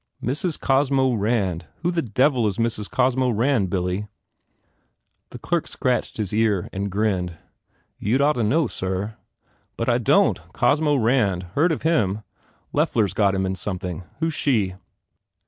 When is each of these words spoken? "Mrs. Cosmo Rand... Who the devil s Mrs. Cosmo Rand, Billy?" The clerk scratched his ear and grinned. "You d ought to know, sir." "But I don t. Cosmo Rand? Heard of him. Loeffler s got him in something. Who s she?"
"Mrs. 0.23 0.59
Cosmo 0.59 1.13
Rand... 1.13 1.67
Who 1.83 1.91
the 1.91 2.01
devil 2.01 2.47
s 2.47 2.57
Mrs. 2.57 2.89
Cosmo 2.89 3.29
Rand, 3.29 3.69
Billy?" 3.69 4.07
The 5.29 5.37
clerk 5.37 5.67
scratched 5.67 6.17
his 6.17 6.33
ear 6.33 6.67
and 6.73 6.89
grinned. 6.89 7.37
"You 7.99 8.17
d 8.17 8.23
ought 8.23 8.33
to 8.33 8.41
know, 8.43 8.65
sir." 8.65 9.15
"But 9.77 9.89
I 9.89 9.99
don 9.99 10.33
t. 10.33 10.41
Cosmo 10.53 10.95
Rand? 10.95 11.43
Heard 11.53 11.71
of 11.71 11.83
him. 11.83 12.23
Loeffler 12.73 13.05
s 13.05 13.13
got 13.13 13.35
him 13.35 13.45
in 13.45 13.53
something. 13.53 14.03
Who 14.17 14.29
s 14.29 14.33
she?" 14.33 14.73